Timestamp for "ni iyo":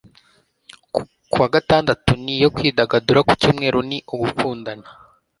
2.23-2.47